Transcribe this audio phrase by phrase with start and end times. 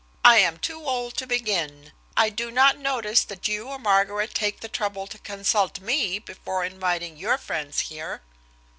[0.25, 1.91] I am too old to begin.
[2.17, 6.65] I do not notice that you or Margaret take the trouble to consult me before
[6.65, 8.23] inviting your friends here."